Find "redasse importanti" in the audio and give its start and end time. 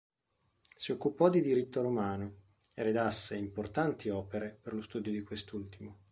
2.81-4.09